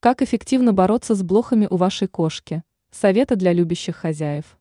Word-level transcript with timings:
Как 0.00 0.22
эффективно 0.22 0.72
бороться 0.72 1.16
с 1.16 1.24
блохами 1.24 1.66
у 1.68 1.74
вашей 1.74 2.06
кошки? 2.06 2.62
Советы 2.92 3.34
для 3.34 3.52
любящих 3.52 3.96
хозяев. 3.96 4.56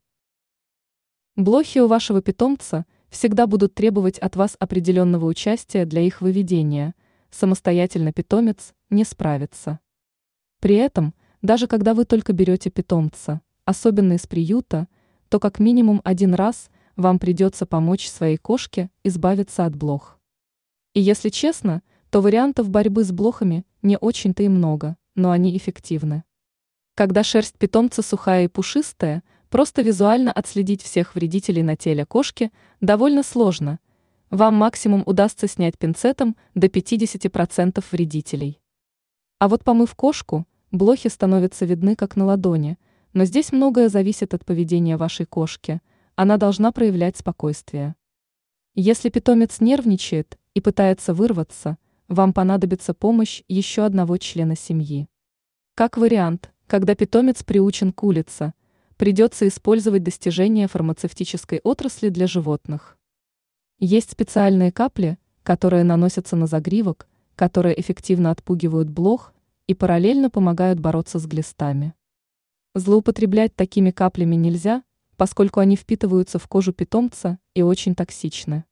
Блохи 1.35 1.77
у 1.77 1.85
вашего 1.85 2.23
питомца 2.23 2.87
всегда 3.09 3.45
будут 3.45 3.75
требовать 3.75 4.17
от 4.17 4.35
вас 4.35 4.55
определенного 4.57 5.27
участия 5.27 5.85
для 5.85 6.01
их 6.01 6.21
выведения. 6.21 6.95
Самостоятельно 7.29 8.11
питомец 8.11 8.73
не 8.89 9.03
справится. 9.03 9.79
При 10.59 10.73
этом, 10.73 11.13
даже 11.43 11.67
когда 11.67 11.93
вы 11.93 12.05
только 12.05 12.33
берете 12.33 12.71
питомца, 12.71 13.41
особенно 13.63 14.13
из 14.13 14.25
приюта, 14.25 14.87
то 15.29 15.39
как 15.39 15.59
минимум 15.59 16.01
один 16.03 16.33
раз 16.33 16.71
вам 16.95 17.19
придется 17.19 17.67
помочь 17.67 18.09
своей 18.09 18.37
кошке 18.37 18.89
избавиться 19.03 19.65
от 19.65 19.75
блох. 19.75 20.19
И 20.95 20.99
если 20.99 21.29
честно, 21.29 21.83
то 22.09 22.21
вариантов 22.21 22.71
борьбы 22.71 23.03
с 23.03 23.11
блохами 23.11 23.67
не 23.83 23.99
очень-то 23.99 24.41
и 24.41 24.47
много 24.47 24.97
но 25.17 25.31
они 25.31 25.57
эффективны. 25.57 26.23
Когда 26.95 27.23
шерсть 27.23 27.57
питомца 27.57 28.01
сухая 28.01 28.45
и 28.45 28.47
пушистая, 28.47 29.23
просто 29.49 29.81
визуально 29.81 30.31
отследить 30.31 30.83
всех 30.83 31.15
вредителей 31.15 31.63
на 31.63 31.75
теле 31.75 32.05
кошки 32.05 32.51
довольно 32.81 33.23
сложно. 33.23 33.79
Вам 34.29 34.55
максимум 34.55 35.03
удастся 35.05 35.47
снять 35.47 35.77
пинцетом 35.77 36.37
до 36.53 36.67
50% 36.67 37.83
вредителей. 37.91 38.61
А 39.39 39.47
вот 39.47 39.63
помыв 39.63 39.95
кошку, 39.95 40.45
блохи 40.71 41.07
становятся 41.07 41.65
видны 41.65 41.95
как 41.95 42.15
на 42.15 42.25
ладони, 42.25 42.77
но 43.13 43.25
здесь 43.25 43.51
многое 43.51 43.89
зависит 43.89 44.33
от 44.33 44.45
поведения 44.45 44.97
вашей 44.97 45.25
кошки, 45.25 45.81
она 46.15 46.37
должна 46.37 46.71
проявлять 46.71 47.17
спокойствие. 47.17 47.95
Если 48.75 49.09
питомец 49.09 49.59
нервничает 49.61 50.37
и 50.53 50.61
пытается 50.61 51.15
вырваться– 51.15 51.79
вам 52.07 52.33
понадобится 52.33 52.93
помощь 52.93 53.43
еще 53.47 53.83
одного 53.83 54.17
члена 54.17 54.55
семьи. 54.55 55.07
Как 55.75 55.97
вариант, 55.97 56.51
когда 56.67 56.95
питомец 56.95 57.43
приучен 57.43 57.91
к 57.91 58.03
улице, 58.03 58.53
придется 58.95 59.47
использовать 59.47 60.03
достижения 60.03 60.67
фармацевтической 60.67 61.59
отрасли 61.63 62.09
для 62.09 62.27
животных. 62.27 62.97
Есть 63.79 64.11
специальные 64.11 64.71
капли, 64.71 65.17
которые 65.43 65.83
наносятся 65.83 66.35
на 66.35 66.47
загривок, 66.47 67.07
которые 67.35 67.79
эффективно 67.79 68.31
отпугивают 68.31 68.89
блох 68.89 69.33
и 69.67 69.73
параллельно 69.73 70.29
помогают 70.29 70.79
бороться 70.79 71.19
с 71.19 71.25
глистами. 71.27 71.93
Злоупотреблять 72.73 73.55
такими 73.55 73.91
каплями 73.91 74.35
нельзя, 74.35 74.83
поскольку 75.15 75.59
они 75.59 75.75
впитываются 75.75 76.39
в 76.39 76.47
кожу 76.47 76.73
питомца 76.73 77.39
и 77.53 77.61
очень 77.61 77.95
токсичны. 77.95 78.65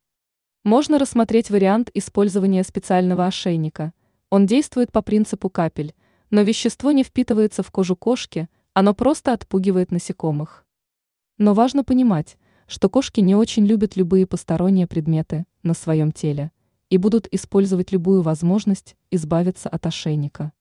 Можно 0.65 0.97
рассмотреть 0.97 1.51
вариант 1.51 1.91
использования 1.93 2.63
специального 2.63 3.27
ошейника. 3.27 3.93
Он 4.31 4.47
действует 4.47 4.91
по 4.91 5.03
принципу 5.03 5.47
капель, 5.47 5.93
но 6.31 6.41
вещество 6.41 6.91
не 6.91 7.03
впитывается 7.03 7.61
в 7.61 7.69
кожу 7.69 7.95
кошки, 7.95 8.49
оно 8.73 8.95
просто 8.95 9.31
отпугивает 9.31 9.91
насекомых. 9.91 10.65
Но 11.37 11.53
важно 11.53 11.83
понимать, 11.83 12.37
что 12.65 12.89
кошки 12.89 13.19
не 13.19 13.35
очень 13.35 13.67
любят 13.67 13.95
любые 13.95 14.25
посторонние 14.25 14.87
предметы 14.87 15.45
на 15.61 15.75
своем 15.75 16.11
теле 16.11 16.51
и 16.89 16.97
будут 16.97 17.27
использовать 17.31 17.91
любую 17.91 18.23
возможность 18.23 18.95
избавиться 19.11 19.69
от 19.69 19.85
ошейника. 19.85 20.51